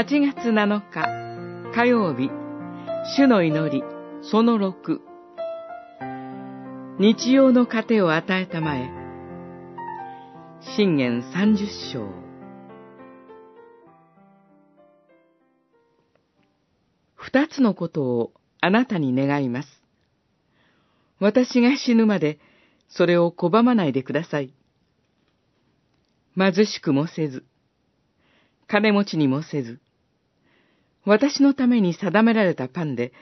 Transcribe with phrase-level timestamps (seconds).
[0.00, 2.30] 8月7日火曜日
[3.18, 3.84] 主の祈り
[4.22, 4.98] その6
[6.98, 8.88] 日曜の糧を与えたまえ
[10.74, 12.08] 信玄30章
[17.14, 19.68] 二つのことをあなたに願います。
[21.18, 22.38] 私が死ぬまで
[22.88, 24.54] それを拒まないでください。
[26.38, 27.44] 貧しくもせず、
[28.66, 29.78] 金持ちにもせず、
[31.04, 33.12] 私のために定められたパンで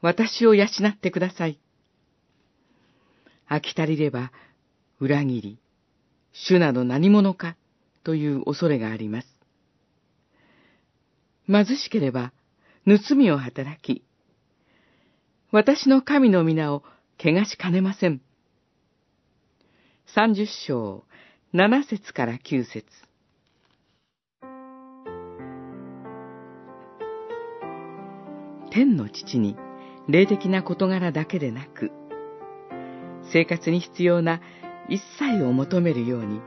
[0.00, 1.60] 私を養ってください。
[3.48, 4.32] 飽き足りれば
[4.98, 5.58] 裏切り、
[6.32, 7.56] 主など何者か
[8.04, 9.28] という恐れがあります。
[11.46, 12.32] 貧しければ
[12.86, 14.04] 盗みを働き、
[15.52, 16.84] 私の神の皆を
[17.18, 18.20] 汚しかねません。
[20.14, 21.04] 三十章、
[21.52, 22.86] 七節から九節
[28.70, 29.56] 天の父に
[30.08, 31.90] 霊的な事柄だけでなく、
[33.32, 34.40] 生活に必要な
[34.88, 36.40] 一切を求めるように、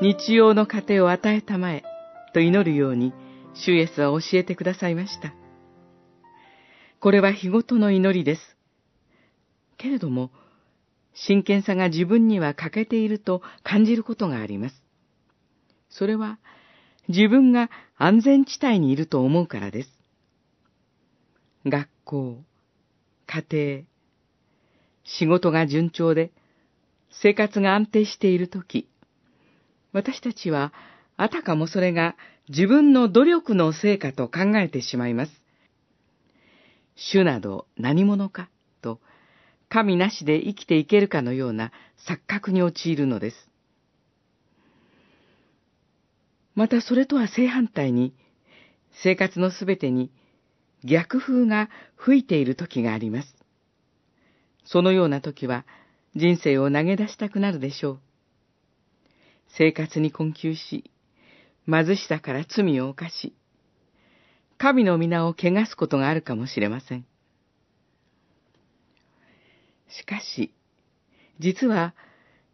[0.00, 1.82] 日曜の糧を与えたまえ
[2.32, 3.12] と祈るように、
[3.54, 5.34] 主イエスは教えてくださいました。
[7.00, 8.56] これは日ごとの祈りです。
[9.76, 10.30] けれども、
[11.14, 14.82] 真剣さが自分には欠けていると感じることがあります。
[15.88, 16.38] それは、
[17.08, 19.99] 自分が安全地帯にいると思うからです。
[21.66, 22.42] 学校、
[23.26, 23.82] 家庭、
[25.04, 26.32] 仕事が順調で、
[27.10, 28.88] 生活が安定しているとき、
[29.92, 30.72] 私たちは、
[31.16, 32.16] あたかもそれが
[32.48, 35.32] 自分の努力の成果と考えてしまいます。
[36.96, 38.48] 主など何者か
[38.80, 39.00] と、
[39.68, 41.72] 神なしで生きていけるかのような
[42.08, 43.36] 錯覚に陥るのです。
[46.54, 48.14] またそれとは正反対に、
[49.02, 50.10] 生活のすべてに
[50.84, 53.34] 逆風が吹いている時があります。
[54.64, 55.64] そのような時は
[56.14, 58.00] 人生を投げ出したくなるでしょう。
[59.48, 60.90] 生活に困窮し、
[61.66, 63.34] 貧しさから罪を犯し、
[64.58, 67.06] 神の皆を汚すことがあるかもしれません。
[69.88, 70.54] しかし、
[71.38, 71.94] 実は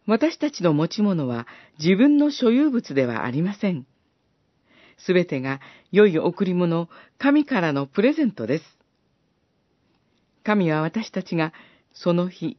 [0.07, 1.47] 私たちの持ち物は
[1.79, 3.87] 自分の所有物ではありません。
[4.99, 5.61] すべてが
[5.93, 8.65] 良い贈り物、神からのプレゼントです。
[10.43, 11.53] 神は私たちが
[11.93, 12.59] その日、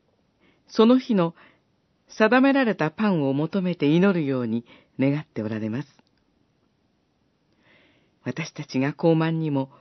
[0.68, 1.36] その日の
[2.10, 4.66] 定められたパンを求めて祈るように
[5.00, 5.88] 願っておられます。
[8.24, 9.72] 私たちが傲慢にも、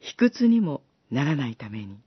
[0.00, 2.00] 卑屈にもならないために。